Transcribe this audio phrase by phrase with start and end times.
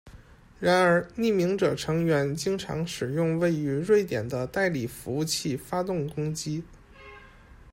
[0.59, 6.63] 然而，匿名者成员经常使用位于瑞典的代理服务器发动攻击。